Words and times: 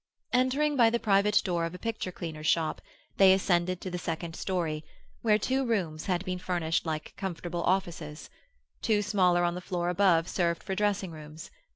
Entering 0.33 0.75
by 0.75 0.89
the 0.89 0.97
private 0.99 1.43
door 1.45 1.63
of 1.63 1.75
a 1.75 1.77
picture 1.77 2.11
cleaner's 2.11 2.47
shop, 2.47 2.81
they 3.17 3.33
ascended 3.33 3.79
to 3.81 3.91
the 3.91 3.99
second 3.99 4.35
story, 4.35 4.83
where 5.21 5.37
two 5.37 5.63
rooms 5.63 6.07
had 6.07 6.25
been 6.25 6.39
furnished 6.39 6.87
like 6.87 7.13
comfortable 7.17 7.61
offices; 7.61 8.27
two 8.81 9.03
smaller 9.03 9.43
on 9.43 9.53
the 9.53 9.61
floor 9.61 9.89
above 9.89 10.27
served 10.27 10.63
for 10.63 10.73
dressing 10.73 11.11
rooms. 11.11 11.51